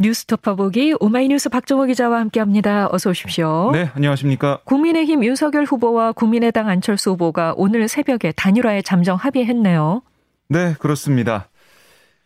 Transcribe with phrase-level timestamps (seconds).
[0.00, 2.88] 뉴스토퍼 보기 오마이뉴스 박정호 기자와 함께합니다.
[2.92, 3.70] 어서 오십시오.
[3.72, 4.60] 네, 안녕하십니까.
[4.64, 10.02] 국민의힘 윤석열 후보와 국민의당 안철수 후보가 오늘 새벽에 단일화에 잠정 합의했네요.
[10.48, 11.48] 네, 그렇습니다.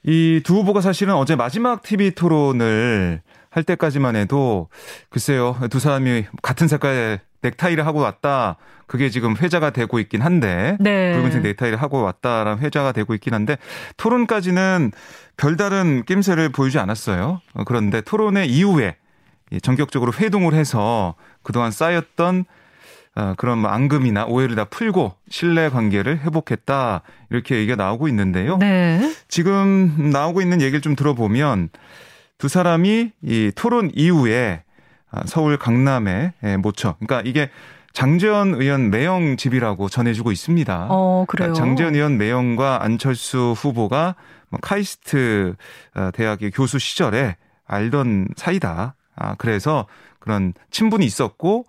[0.04, 4.68] 이 두 후보가 사실은 어제 마지막 TV 토론을 할 때까지만 해도
[5.10, 8.56] 글쎄요 두 사람이 같은 색깔의 넥타이를 하고 왔다.
[8.86, 11.14] 그게 지금 회자가 되고 있긴 한데 네.
[11.14, 13.56] 붉은색 넥타이를 하고 왔다라는 회자가 되고 있긴 한데
[13.96, 14.92] 토론까지는
[15.36, 17.40] 별다른 낌새를 보이지 않았어요.
[17.66, 18.96] 그런데 토론의 이후에
[19.62, 22.44] 전격적으로 회동을 해서 그동안 쌓였던
[23.14, 28.56] 어, 그런 뭐 앙금이나 오해를 다 풀고 신뢰 관계를 회복했다 이렇게 얘기가 나오고 있는데요.
[28.56, 29.12] 네.
[29.28, 31.68] 지금 나오고 있는 얘기를 좀 들어보면
[32.38, 34.71] 두 사람이 이 토론 이후에 아,
[35.26, 36.96] 서울 강남의 예, 모처.
[36.98, 37.50] 그러니까 이게
[37.92, 40.86] 장재현 의원 매형 집이라고 전해주고 있습니다.
[40.90, 41.52] 어, 그래요.
[41.52, 44.14] 그러니까 장재현 의원 매형과 안철수 후보가
[44.48, 45.54] 뭐 카이스트
[45.94, 48.94] 어, 대학의 교수 시절에 알던 사이다.
[49.16, 49.86] 아, 그래서
[50.18, 51.66] 그런 친분이 있었고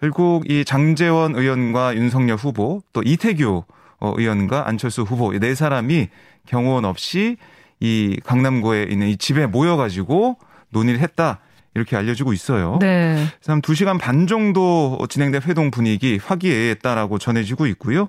[0.00, 3.64] 결국 이 장재원 의원과 윤석열 후보 또 이태규
[4.00, 6.08] 어, 의원과 안철수 후보 네 사람이
[6.46, 7.36] 경호원 없이
[7.80, 10.36] 이 강남구에 있는 이 집에 모여가지고
[10.70, 11.40] 논의를 했다.
[11.74, 12.78] 이렇게 알려지고 있어요.
[12.80, 13.14] 네.
[13.38, 18.08] 그래서 한 2시간 반 정도 진행된 회동 분위기 화기애애했다라고 전해지고 있고요.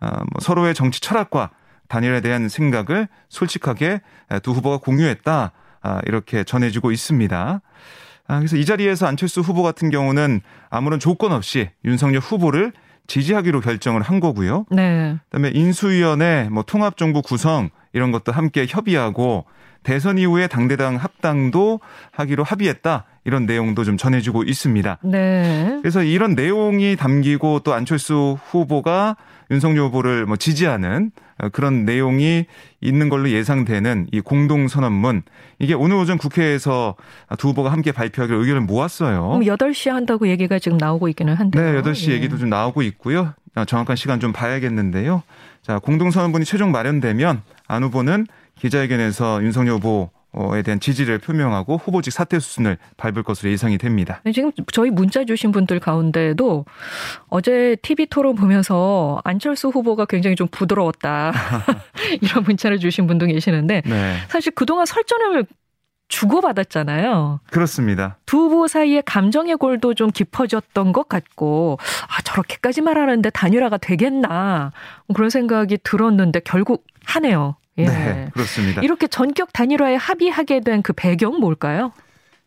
[0.00, 1.50] 아, 뭐 서로의 정치 철학과
[1.88, 4.00] 단일에 대한 생각을 솔직하게
[4.42, 5.52] 두 후보가 공유했다.
[5.82, 7.60] 아, 이렇게 전해지고 있습니다.
[8.28, 12.72] 아, 그래서 이 자리에서 안철수 후보 같은 경우는 아무런 조건 없이 윤석열 후보를
[13.06, 14.66] 지지하기로 결정을 한 거고요.
[14.70, 15.16] 네.
[15.30, 19.46] 그다음에 인수위원회 뭐 통합정부 구성 이런 것도 함께 협의하고
[19.82, 21.80] 대선 이후에 당대당 합당도
[22.12, 23.04] 하기로 합의했다.
[23.24, 24.98] 이런 내용도 좀 전해주고 있습니다.
[25.04, 25.78] 네.
[25.82, 29.16] 그래서 이런 내용이 담기고 또 안철수 후보가
[29.50, 31.10] 윤석열 후보를 뭐 지지하는
[31.52, 32.46] 그런 내용이
[32.80, 35.22] 있는 걸로 예상되는 이 공동선언문
[35.58, 36.96] 이게 오늘 오전 국회에서
[37.38, 39.40] 두 후보가 함께 발표하기로 의견을 모았어요.
[39.42, 41.72] 8시에 한다고 얘기가 지금 나오고 있기는 한데요.
[41.72, 42.14] 네, 8시 예.
[42.14, 43.34] 얘기도 좀 나오고 있고요.
[43.66, 45.22] 정확한 시간 좀 봐야겠는데요.
[45.62, 48.26] 자, 공동선언문이 최종 마련되면 안 후보는
[48.60, 50.10] 기자회견에서 윤석열 후보
[50.54, 54.20] 에 대한 지지를 표명하고 후보직 사퇴 수순을 밟을 것으로 예상이 됩니다.
[54.22, 56.66] 네, 지금 저희 문자 주신 분들 가운데도
[57.26, 61.32] 어제 TV 토론 보면서 안철수 후보가 굉장히 좀 부드러웠다.
[62.22, 64.16] 이런 문자를 주신 분도 계시는데 네.
[64.28, 65.46] 사실 그동안 설전을
[66.06, 67.40] 주고받았잖아요.
[67.50, 68.18] 그렇습니다.
[68.24, 71.78] 두 후보 사이에 감정의 골도 좀 깊어졌던 것 같고,
[72.08, 74.72] 아, 저렇게까지 말하는데 단일화가 되겠나.
[75.14, 77.56] 그런 생각이 들었는데 결국 하네요.
[77.78, 77.86] 예.
[77.86, 78.82] 네, 그렇습니다.
[78.82, 81.92] 이렇게 전격 단일화에 합의하게 된 그 배경 뭘까요?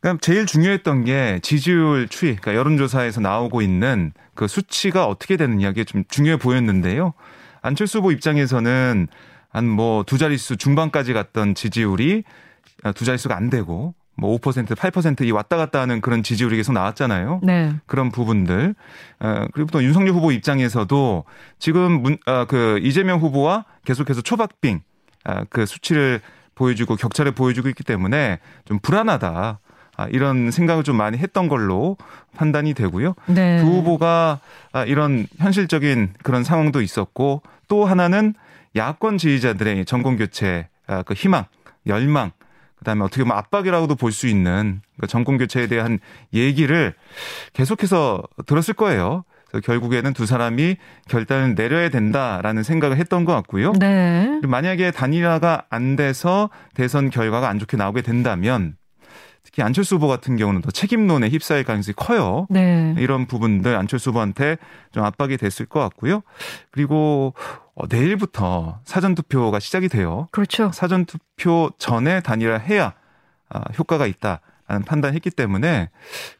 [0.01, 5.83] 그러니까 제일 중요했던 게 지지율 추이, 그러니까 여론조사에서 나오고 있는 그 수치가 어떻게 되느냐 이게
[5.85, 7.13] 좀 중요해 보였는데요.
[7.61, 9.07] 안철수 후보 입장에서는
[9.49, 12.23] 한 뭐 두 자릿수 중반까지 갔던 지지율이
[12.95, 17.39] 두 자릿수가 안 되고 뭐 5%, 8%이 왔다 갔다 하는 그런 지지율이 계속 나왔잖아요.
[17.43, 17.73] 네.
[17.85, 18.75] 그런 부분들.
[19.19, 21.23] 어, 그리고 또 윤석열 후보 입장에서도
[21.59, 24.92] 지금 문, 아, 그 이재명 후보와 계속해서 초박빙 아,
[25.49, 26.21] 그 수치를
[26.55, 29.59] 보여주고 격차를 보여주고 있기 때문에 좀 불안하다.
[29.95, 31.97] 아, 이런 생각을 좀 많이 했던 걸로
[32.35, 33.13] 판단이 되고요.
[33.27, 33.59] 네.
[33.59, 34.39] 두 후보가
[34.71, 38.33] 아, 이런 현실적인 그런 상황도 있었고 또 하나는
[38.75, 40.67] 야권 지지자들의 정권 교체
[41.05, 41.45] 그 희망,
[41.85, 42.31] 열망,
[42.79, 45.99] 그다음에 어떻게 보면 압박이라고도 볼 수 있는 그 정권 교체에 대한
[46.33, 46.93] 얘기를
[47.53, 49.23] 계속해서 들었을 거예요.
[49.61, 50.77] 결국에는 두 사람이
[51.07, 53.73] 결단을 내려야 된다라는 생각을 했던 것 같고요.
[53.73, 54.39] 네.
[54.43, 58.75] 만약에 단일화가 안 돼서 대선 결과가 안 좋게 나오게 된다면
[59.43, 62.47] 특히 안철수 후보 같은 경우는 더 책임론에 휩싸일 가능성이 커요.
[62.49, 62.95] 네.
[62.97, 64.57] 이런 부분들 안철수 후보한테
[64.91, 66.21] 좀 압박이 됐을 것 같고요.
[66.71, 67.33] 그리고
[67.75, 70.27] 어, 내일부터 사전 투표가 시작이 돼요.
[70.31, 70.71] 그렇죠.
[70.73, 72.93] 사전 투표 전에 단일화 해야
[73.49, 75.89] 아, 효과가 있다라는 판단했기 때문에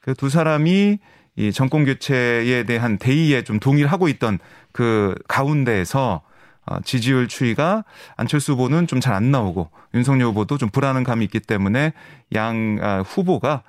[0.02, 0.98] 그 두 사람이
[1.36, 4.40] 이 정권 교체에 대한 대의에 좀 동의를 하고 있던
[4.72, 6.22] 그 가운데에서
[6.66, 7.84] 어, 지지율 추이가
[8.16, 11.92] 안철수 후보는 좀 잘 안 나오고 윤석열 후보도 좀 불안한 감이 있기 때문에
[12.36, 13.64] 양 아, 후보가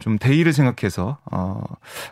[0.00, 1.62] 좀 대의를 생각해서 어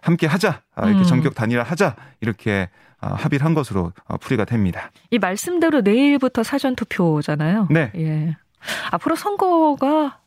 [0.01, 1.05] 함께 하자 아, 이렇게 음.
[1.05, 2.69] 전격 단일화 하자 이렇게
[3.03, 4.91] 어, 합의를 한 것으로 어, 풀이가 됩니다.
[5.11, 7.69] 이 말씀대로 내일부터 사전 투표잖아요.
[7.71, 7.93] 네.
[7.97, 8.37] 예.
[8.91, 10.19] 앞으로 선거가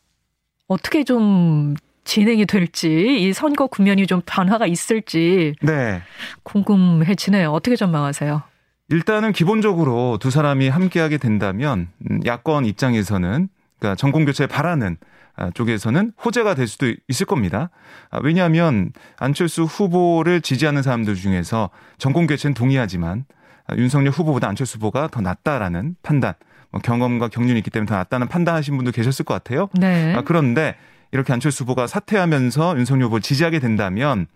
[0.67, 1.75] 어떻게 좀
[2.09, 6.01] 진행이 될지 이 선거 국면이 좀 변화가 있을지 네.
[6.41, 7.51] 궁금해지네요.
[7.51, 8.41] 어떻게 전망하세요?
[8.89, 13.47] 일단은 기본적으로 두 사람이 함께하게 된다면 음, 야권 입장에서는
[13.77, 14.97] 그러니까 정권 교체에 바라는
[15.35, 17.69] 아, 쪽에서는 호재가 될 수도 있을 겁니다.
[18.09, 21.69] 아, 왜냐하면 안철수 후보를 지지하는 사람들 중에서
[22.00, 23.25] 정권 교체는 동의하지만
[23.67, 26.33] 아, 윤석열 후보보다 안철수 후보가 더 낫다라는 판단,
[26.71, 29.69] 뭐 경험과 경륜이 있기 때문에 더 낫다는 판단하신 분도 계셨을 것 같아요.
[29.73, 30.19] 네.
[30.25, 30.75] 그런데
[31.11, 34.27] 이렇게 안철수 후보가 사퇴하면서 윤석열 후보를 지지하게 된다면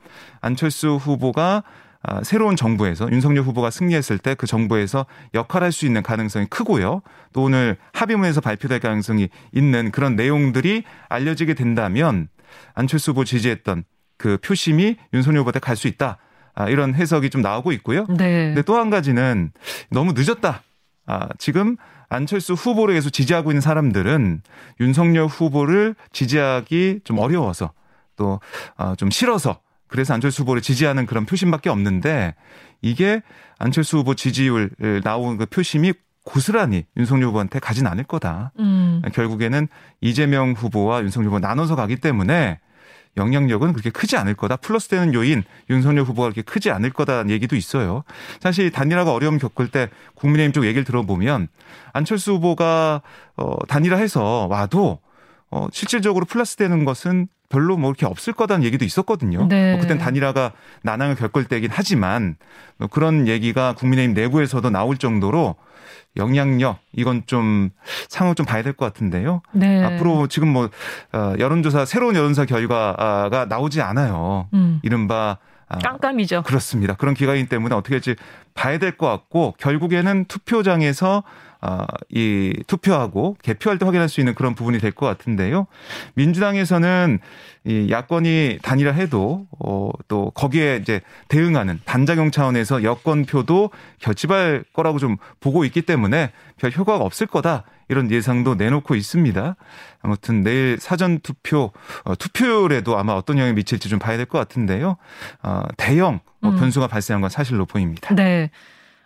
[0.41, 1.63] 안철수 후보가
[2.05, 7.01] 아, 새로운 정부에서 윤석열 후보가 승리했을 때 그 정부에서 역할할 수 있는 가능성이 크고요.
[7.31, 12.27] 또 오늘 합의문에서 발표될 가능성이 있는 그런 내용들이 알려지게 된다면
[12.73, 13.85] 안철수 후보 지지했던
[14.17, 16.17] 그 표심이 윤석열 후보한테 갈 수 있다.
[16.55, 18.05] 아, 이런 해석이 좀 나오고 있고요.
[18.09, 18.47] 네.
[18.47, 19.51] 근데 또 한 가지는
[19.89, 20.61] 너무 늦었다.
[21.05, 21.75] 아, 지금
[22.09, 24.41] 안철수 후보를 계속 지지하고 있는 사람들은
[24.79, 27.73] 윤석열 후보를 지지하기 좀 어려워서
[28.15, 28.37] 또좀
[28.77, 32.35] 아, 싫어서 그래서 안철수 후보를 지지하는 그런 표심밖에 없는데
[32.81, 33.21] 이게
[33.59, 34.71] 안철수 후보 지지율
[35.03, 35.93] 나온 그 표심이
[36.25, 38.53] 고스란히 윤석열 후보한테 가진 않을 거다.
[38.59, 39.01] 음.
[39.13, 39.67] 결국에는
[40.01, 42.59] 이재명 후보와 윤석열 후보 나눠서 가기 때문에
[43.17, 44.57] 영향력은 그렇게 크지 않을 거다.
[44.57, 48.03] 플러스 되는 요인 윤석열 후보가 그렇게 크지 않을 거다는 얘기도 있어요.
[48.39, 51.47] 사실 단일화가 어려움 겪을 때 국민의힘 쪽 얘기를 들어보면
[51.93, 53.01] 안철수 후보가
[53.37, 54.99] 어 단일화해서 와도
[55.51, 59.47] 어 실질적으로 플러스 되는 것은 별로 뭐 이렇게 없을 거다는 얘기도 있었거든요.
[59.47, 59.73] 네.
[59.73, 62.35] 뭐 그땐 단일화가 난항을 겪을 때긴 하지만
[62.77, 65.55] 뭐 그런 얘기가 국민의힘 내부에서도 나올 정도로
[66.17, 67.69] 영향력 이건 좀
[68.09, 69.41] 상황 좀 봐야 될 것 같은데요.
[69.51, 69.83] 네.
[69.83, 70.69] 앞으로 지금 뭐
[71.11, 74.47] 어, 여론조사 새로운 여론조사 결과가 나오지 않아요.
[74.53, 74.79] 음.
[74.83, 75.37] 이른바
[75.69, 76.43] 아, 깜깜이죠.
[76.43, 76.93] 그렇습니다.
[76.95, 78.15] 그런 기간이기 때문에 어떻게 할지
[78.53, 81.23] 봐야 될 것 같고 결국에는 투표장에서 어,
[82.09, 85.67] 이 투표하고 개표할 때 확인할 수 있는 그런 부분이 될 것 같은데요.
[86.15, 87.19] 민주당에서는
[87.65, 95.17] 이 야권이 단일화 해도 어, 또 거기에 이제 대응하는 반작용 차원에서 여권표도 결집할 거라고 좀
[95.39, 99.55] 보고 있기 때문에 별 효과가 없을 거다 이런 예상도 내놓고 있습니다.
[100.01, 101.71] 아무튼 내일 사전 투표
[102.03, 104.97] 어, 투표율에도 아마 어떤 영향을 미칠지 좀 봐야 될 것 같은데요.
[105.43, 106.57] 어, 대형 뭐 음.
[106.59, 108.13] 변수가 발생한 건 사실로 보입니다.
[108.15, 108.51] 네.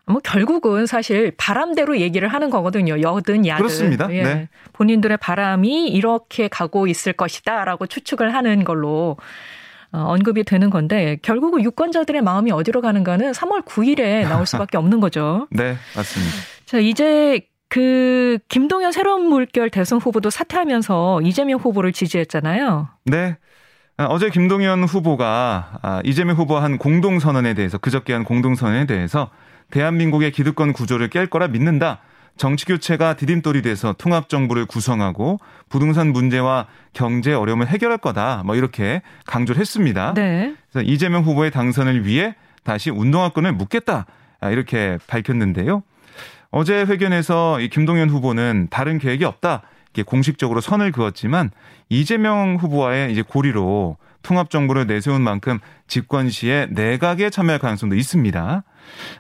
[0.08, 3.02] 뭐 결국은 사실 바람대로 얘기를 하는 거거든요.
[3.02, 3.58] 여든 야든.
[3.58, 4.08] 그렇습니다.
[4.12, 4.24] 예.
[4.24, 4.50] 네.
[4.74, 9.18] 본인들의 바람이 이렇게 가고 있을 것이다라고 추측을 하는 걸로
[9.92, 15.48] 어, 언급이 되는 건데 결국은 유권자들의 마음이 어디로 가는가는 3월 9일에 나올 수밖에 없는 거죠.
[15.52, 16.36] 네, 맞습니다.
[16.66, 22.88] 자, 이제 그 김동연 새로운 물결 대선 후보도 사퇴하면서 이재명 후보를 지지했잖아요.
[23.06, 23.38] 네.
[23.98, 29.32] 아, 어제 김동연 후보가 아, 이재명 후보 한 공동선언에 대해서 그저께 한 공동선언에 대해서
[29.72, 32.00] 대한민국의 기득권 구조를 깰 거라 믿는다.
[32.38, 38.44] 정치 교체가 디딤돌이 돼서 통합 정부를 구성하고 부동산 문제와 경제 어려움을 해결할 거다.
[38.46, 40.14] 뭐 이렇게 강조를 했습니다.
[40.14, 40.54] 네.
[40.72, 44.06] 그래서 이재명 후보의 당선을 위해 다시 운동화권을 묻겠다.
[44.40, 45.82] 아, 이렇게 밝혔는데요.
[46.52, 49.64] 어제 회견에서 이 김동연 후보는 다른 계획이 없다.
[49.94, 51.50] 이렇게 공식적으로 선을 그었지만
[51.90, 58.64] 이재명 후보와의 이제 고리로 통합 정부를 내세운 만큼 집권 시에 내각에 참여할 가능성도 있습니다.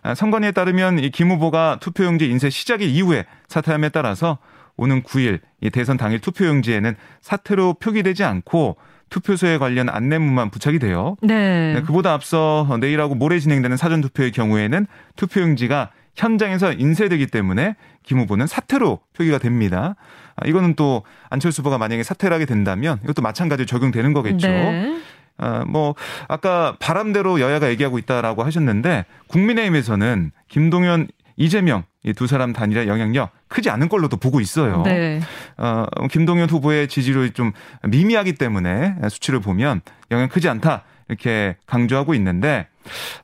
[0.03, 4.37] 아, 선관위에 따르면 이김 후보가 투표용지 인쇄 시작일 이후에 사퇴함에 따라서
[4.75, 8.77] 오는 9일 이 대선 당일 투표용지에는 사퇴로 표기되지 않고
[9.09, 11.15] 투표소에 관련 안내문만 부착이 돼요.
[11.21, 11.73] 네.
[11.73, 11.81] 네.
[11.81, 14.85] 그보다 앞서 내일하고 모레 진행되는 사전 투표의 경우에는
[15.15, 19.95] 투표용지가 현장에서 인쇄되기 때문에 김 후보는 사퇴로 표기가 됩니다.
[20.35, 24.47] 아, 이거는 또 안철수 후보가 만약에 사퇴를 하게 된다면 이것도 마찬가지로 적용되는 거겠죠.
[24.47, 24.97] 네.
[25.37, 25.95] 아, 뭐
[26.27, 33.69] 아까 바람대로 여야가 얘기하고 있다라고 하셨는데 국민의힘에서는 김동연 이재명 이 두 사람 단일화 영향력 크지
[33.69, 34.81] 않은 걸로도 보고 있어요.
[34.83, 35.19] 네.
[35.57, 37.51] 어, 김동연 후보의 지지율이 좀
[37.83, 42.67] 미미하기 때문에 수치를 보면 영향 크지 않다 이렇게 강조하고 있는데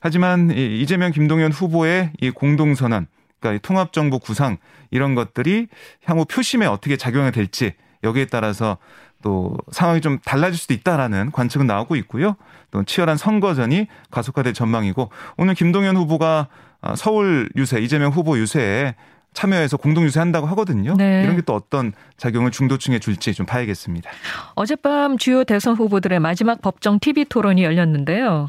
[0.00, 3.06] 하지만 이재명 김동연 후보의 이 공동선언
[3.40, 4.58] 그러니까 통합정부 구상
[4.90, 5.68] 이런 것들이
[6.04, 8.76] 향후 표심에 어떻게 작용이 될지 여기에 따라서
[9.24, 12.36] 또 상황이 좀 달라질 수도 있다라는 관측은 나오고 있고요.
[12.70, 16.48] 또 치열한 선거전이 가속화될 전망이고 오늘 김동연 후보가
[16.82, 18.94] 아, 서울 유세 이재명 후보 유세에
[19.32, 20.94] 참여해서 공동 유세한다고 하거든요.
[20.96, 21.22] 네.
[21.24, 24.10] 이런 게 또 어떤 작용을 중도층에 줄지 좀 봐야겠습니다.
[24.54, 28.48] 어젯밤 주요 대선 후보들의 마지막 법정 TV 토론이 열렸는데요.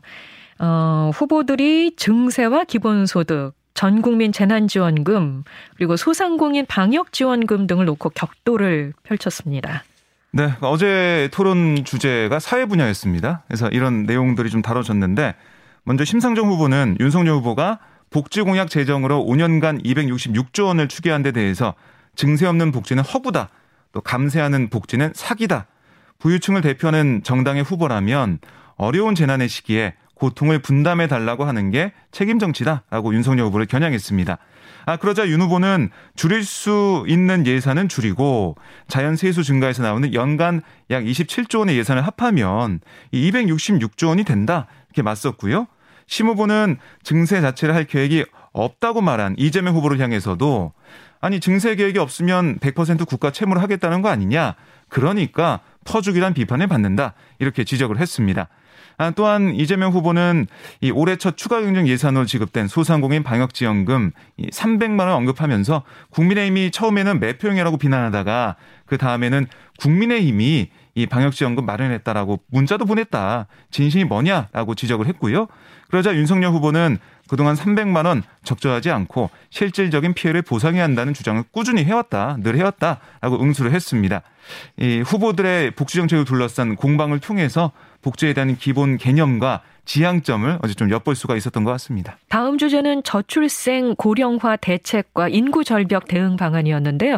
[0.59, 5.43] 어, 후보들이 증세와 기본소득, 전 국민 재난지원금,
[5.77, 9.83] 그리고 소상공인 방역지원금 등을 놓고 격돌을 펼쳤습니다.
[10.37, 13.43] 네, 어제 토론 주제가 사회 분야였습니다.
[13.47, 15.33] 그래서 이런 내용들이 좀 다뤄졌는데
[15.85, 21.73] 먼저 심상정 후보는 윤석열 후보가 복지 공약 재정으로 5년간 266조 원을 추계한 데 대해서
[22.17, 23.47] 증세 없는 복지는 허구다.
[23.93, 25.67] 또 감세하는 복지는 사기다.
[26.19, 28.39] 부유층을 대표하는 정당의 후보라면
[28.75, 34.37] 어려운 재난의 시기에 고통을 분담해 달라고 하는 게 책임 정치다라고 윤석열 후보를 겨냥했습니다.
[34.85, 38.55] 아, 그러자 윤 후보는 줄일 수 있는 예산은 줄이고
[38.87, 42.79] 자연 세수 증가에서 나오는 연간 약 27조 원의 예산을 합하면
[43.11, 44.67] 이 266조 원이 된다.
[44.89, 45.67] 이렇게 맞섰고요.
[46.07, 50.73] 심 후보는 증세 자체를 할 계획이 없다고 말한 이재명 후보를 향해서도
[51.19, 54.55] 아니 증세 계획이 없으면 100% 국가 채무를 하겠다는 거 아니냐.
[54.89, 57.13] 그러니까 퍼주기란 비판을 받는다.
[57.39, 58.47] 이렇게 지적을 했습니다.
[58.97, 60.47] 아, 또한 이재명 후보는
[60.81, 64.11] 이 올해 첫 추가 경정 예산으로 지급된 소상공인 방역지원금
[64.51, 69.47] 300만 원 언급하면서 국민의힘이 처음에는 매표용이라고 비난하다가 그 다음에는
[69.79, 73.47] 국민의힘이 이 방역지원금 마련했다라고 문자도 보냈다.
[73.69, 75.47] 진심이 뭐냐라고 지적을 했고요.
[75.89, 76.97] 그러자 윤석열 후보는
[77.27, 82.37] 그동안 300만 원 적절하지 않고 실질적인 피해를 보상해야 한다는 주장을 꾸준히 해왔다.
[82.41, 84.21] 늘 해왔다라고 응수를 했습니다.
[84.77, 91.15] 이 후보들의 복지 정책을 둘러싼 공방을 통해서 복지에 대한 기본 개념과 지향점을 어제 좀 엿볼
[91.15, 92.17] 수가 있었던 것 같습니다.
[92.29, 97.17] 다음 주제는 저출생 고령화 대책과 인구 절벽 대응 방안이었는데요.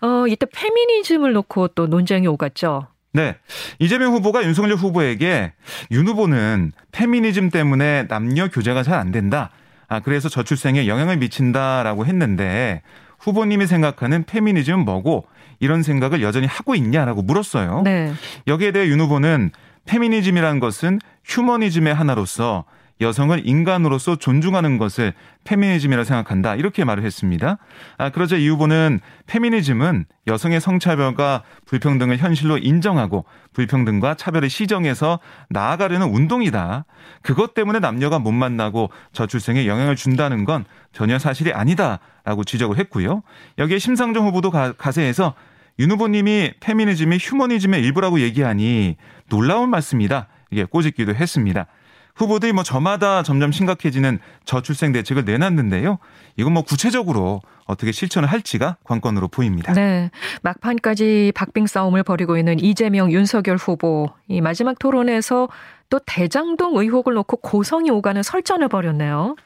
[0.00, 2.88] 어, 이때 페미니즘을 놓고 또 논쟁이 오갔죠.
[3.14, 3.36] 네.
[3.78, 5.52] 이재명 후보가 윤석열 후보에게
[5.92, 9.50] 윤 후보는 페미니즘 때문에 남녀 교제가 잘 안 된다.
[9.88, 12.82] 아, 그래서 저출생에 영향을 미친다라고 했는데
[13.20, 15.26] 후보님이 생각하는 페미니즘은 뭐고
[15.60, 17.82] 이런 생각을 여전히 하고 있냐라고 물었어요.
[17.84, 18.12] 네.
[18.46, 19.50] 여기에 대해 윤 후보는
[19.86, 22.64] 페미니즘이라는 것은 휴머니즘의 하나로서
[23.00, 26.54] 여성을 인간으로서 존중하는 것을 페미니즘이라 생각한다.
[26.54, 27.58] 이렇게 말을 했습니다.
[27.98, 35.18] 아, 그러자 이 후보는 페미니즘은 여성의 성차별과 불평등을 현실로 인정하고 불평등과 차별을 시정해서
[35.50, 36.84] 나아가려는 운동이다.
[37.22, 41.98] 그것 때문에 남녀가 못 만나고 저출생에 영향을 준다는 건 전혀 사실이 아니다.
[42.24, 43.22] 라고 지적을 했고요.
[43.58, 45.34] 여기에 심상정 후보도 가, 가세해서
[45.78, 48.96] 윤 후보님이 페미니즘이 휴머니즘의 일부라고 얘기하니
[49.28, 50.28] 놀라운 말씀이다.
[50.50, 51.66] 이게 꼬집기도 했습니다.
[52.14, 55.98] 후보들이 뭐 저마다 점점 심각해지는 저출생 대책을 내놨는데요.
[56.36, 59.72] 이건 뭐 구체적으로 어떻게 실천을 할지가 관건으로 보입니다.
[59.72, 60.10] 네.
[60.42, 64.10] 막판까지 박빙 싸움을 벌이고 있는 이재명, 윤석열 후보.
[64.28, 65.48] 이 마지막 토론에서
[65.90, 69.36] 또 대장동 의혹을 놓고 고성이 오가는 설전을 벌였네요.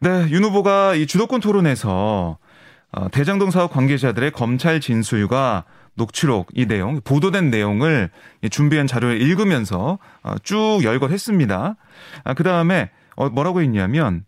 [0.00, 0.26] 네.
[0.30, 2.38] 윤 후보가 이 주도권 토론에서
[2.92, 5.64] 어, 대장동 사업 관계자들의 검찰 진술과
[5.94, 8.10] 녹취록 이 내용 보도된 내용을
[8.50, 11.76] 준비한 자료를 읽으면서 어, 쭉 열거했습니다.
[12.24, 14.24] 아, 그 다음에 어, 뭐라고 했냐면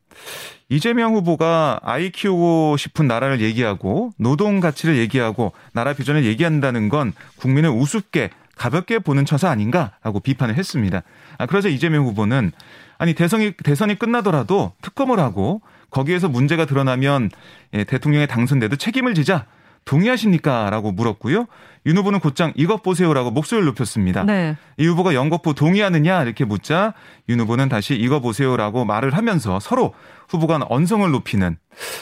[0.69, 7.71] 이재명 후보가 아이 키우고 싶은 나라를 얘기하고 노동 가치를 얘기하고 나라 비전을 얘기한다는 건 국민을
[7.71, 11.03] 우습게 가볍게 보는 처사 아닌가라고 비판을 했습니다.
[11.39, 12.53] 아, 그러자 이재명 후보는
[12.99, 17.31] 아니 대선이 대선이 끝나더라도 특검을 하고 거기에서 문제가 드러나면
[17.75, 19.47] 예, 대통령에 당선돼도 책임을 지자.
[19.87, 20.69] 동의하십니까?
[20.69, 21.47] 라고 물었고요.
[21.87, 24.25] 윤 후보는 곧장 이것 보세요라고 목소리를 높였습니다.
[24.25, 24.57] 네.
[24.77, 26.93] 이 후보가 연거푸 동의하느냐 이렇게 묻자
[27.29, 29.95] 윤 후보는 다시 이거 보세요라고 말을 하면서 서로
[30.29, 31.57] 후보 간 언성을 높이는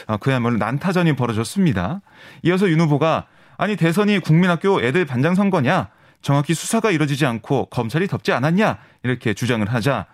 [0.07, 2.01] 아, 그야말로 난타전이 벌어졌습니다.
[2.43, 3.27] 이어서 윤 후보가
[3.59, 5.89] 아니 대선이 국민학교 애들 반장 선거냐?
[6.23, 8.79] 정확히 수사가 이루어지지 않고 검찰이 덮지 않았냐?
[9.03, 10.07] 이렇게 주장을 하자 아,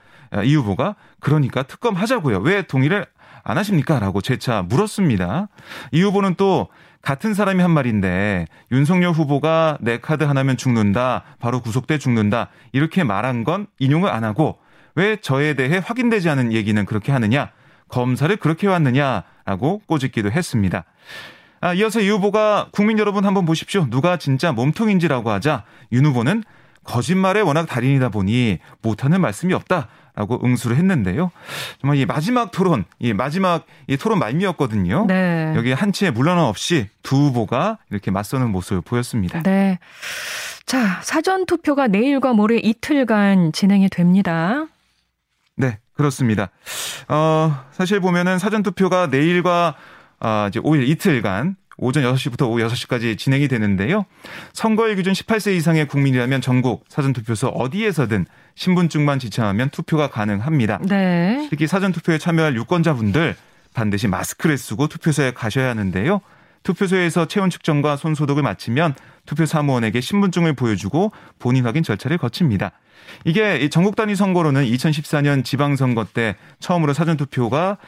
[0.45, 2.39] 이 후보가 그러니까 특검 하자고요.
[2.39, 3.07] 왜 동의를
[3.43, 3.99] 안 하십니까?
[3.99, 5.49] 라고 재차 물었습니다.
[5.93, 6.69] 이 후보는 또
[7.03, 11.25] 같은 사람이 한 말인데 윤석열 후보가 내 카드 하나면 죽는다.
[11.39, 12.49] 바로 구속돼 죽는다.
[12.73, 14.59] 이렇게 말한 건 인용을 안 하고
[14.95, 17.51] 왜 저에 대해 확인되지 않은 얘기는 그렇게 하느냐?
[17.89, 20.85] 검사를 그렇게 왔느냐라고 꼬집기도 했습니다.
[21.63, 23.87] 아, 이어서 이 후보가 국민 여러분 한번 보십시오.
[23.91, 26.43] 누가 진짜 몸통인지라고 하자 윤 후보는
[26.85, 29.89] 거짓말에 워낙 달인이다 보니 못하는 말씀이 없다.
[30.21, 31.31] 라고 응수를 했는데요.
[31.81, 35.07] 정말 이 마지막 토론, 이 마지막 이 토론 말미였거든요.
[35.09, 35.55] 네.
[35.57, 39.43] 여기 한치의 물러남 없이 두 후보가 이렇게 맞서는 모습을 보였습니다.
[39.43, 39.79] 네.
[40.67, 44.67] 자, 사전 투표가 내일과 모레 이틀간 진행이 됩니다.
[45.57, 46.51] 네, 그렇습니다.
[47.09, 49.75] 어, 사실 보면은 사전 투표가 내일과
[50.19, 54.05] 아, 이제 5일 이틀간 오전 6시부터 오후 6시까지 진행이 되는데요.
[54.53, 60.81] 선거일 기준 18세 이상의 국민이라면 전국 사전투표소 어디에서든 신분증만 지참하면 투표가 가능합니다.
[60.87, 61.47] 네.
[61.51, 63.35] 특히 사전투표에 참여할 유권자분들
[63.73, 66.21] 반드시 마스크를 쓰고 투표소에 가셔야 하는데요.
[66.63, 68.95] 투표소에서 체온 측정과 손 소독을 마치면
[69.31, 72.73] 투표 사무원에게 신분증을 보여주고 본인 확인 절차를 거칩니다.
[73.25, 77.79] 이게 전국 단위 선거로는 2014년 지방선거 때 처음으로 사전투표가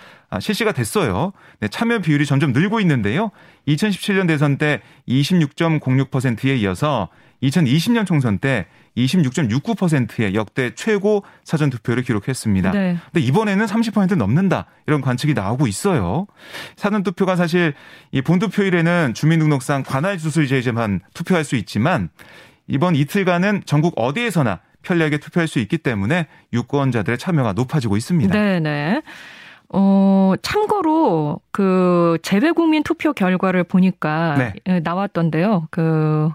[0.40, 1.32] 실시가 됐어요.
[1.58, 3.32] 네, 참여 비율이 점점 늘고 있는데요.
[3.66, 7.08] 2017년 대선 때 26.06%에 이어서
[7.42, 12.72] 2020년 총선 때 26.69%의 역대 최고 사전 투표를 기록했습니다.
[12.72, 12.98] 네.
[13.10, 14.66] 근데 이번에는 30% 넘는다.
[14.86, 16.26] 이런 관측이 나오고 있어요.
[16.76, 17.72] 사전 투표가 사실
[18.10, 22.10] 이 본투표일에는 주민등록상 관할 주소지에만 투표 할 수 있지만
[22.68, 28.32] 이번 이틀간은 전국 어디에서나 편리하게 투표할 수 있기 때문에 유권자들의 참여가 높아지고 있습니다.
[28.32, 29.02] 네, 네.
[29.68, 34.52] 어, 참고로 그 재외국민 투표 결과를 보니까 네.
[34.68, 35.68] 예, 나왔던데요.
[35.70, 36.30] 그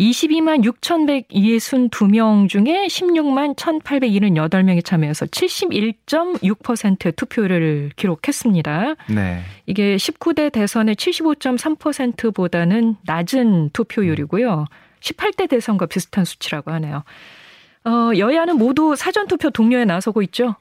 [0.00, 8.94] 22만 6,162명 중에 16만 1,878명이 참여해서 71.6% 투표를 기록했습니다.
[9.14, 9.42] 네.
[9.66, 14.64] 이게 19대 대선의 75.3%보다는 낮은 투표율이고요.
[15.00, 17.04] 18대 대선과 비슷한 수치라고 하네요.
[17.84, 20.56] 어, 여야는 모두 사전투표 동료에 나서고 있죠?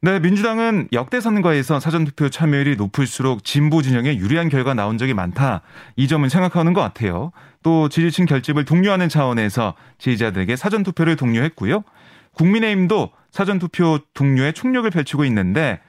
[0.00, 5.62] 네, 민주당은 역대 선거에서 사전투표 참여율이 높을수록 진보 진영에 유리한 결과 나온 적이 많다.
[5.96, 7.32] 이 점은 생각하는 것 같아요.
[7.64, 11.82] 또 지지층 결집을 독려하는 차원에서 지지자들에게 사전투표를 독려했고요.
[12.34, 15.80] 국민의힘도 사전투표 동료에 총력을 펼치고 있는데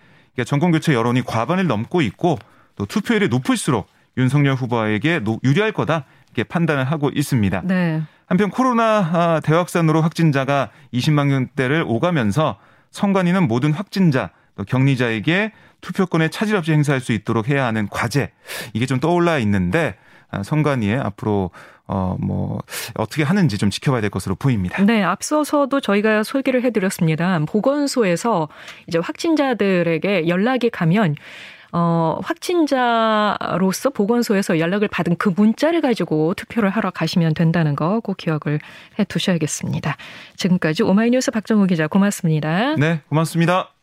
[0.44, 2.40] 정권교체 여론이 과반을 넘고 있고
[2.78, 3.88] 또 투표율이 높을수록
[4.18, 7.62] 윤석열 후보에게 유리할 거다 이렇게 판단을 하고 있습니다.
[7.66, 8.02] 네.
[8.26, 12.58] 한편 코로나 아, 대확산으로 확진자가 20만 명대를 오가면서
[12.92, 18.32] 선관위는 모든 확진자 또 격리자에게 투표권에 차질 없이 행사할 수 있도록 해야 하는 과제
[18.74, 19.96] 이게 좀 떠올라 있는데
[20.32, 21.52] 아, 선관위에 앞으로
[21.92, 22.60] 어, 뭐,
[22.94, 24.84] 어떻게 하는지 좀 지켜봐야 될 것으로 보입니다.
[24.84, 27.40] 네, 앞서서도 저희가 소개를 해드렸습니다.
[27.48, 28.48] 보건소에서
[28.86, 31.16] 이제 확진자들에게 연락이 가면
[31.72, 38.60] 어, 확진자로서 보건소에서 연락을 받은 그 문자를 가지고 투표를 하러 가시면 된다는 거 꼭 기억을
[38.98, 39.96] 해 두셔야겠습니다.
[40.36, 42.76] 지금까지 오마이뉴스 박정우 기자 고맙습니다.
[42.76, 43.79] 네, 고맙습니다.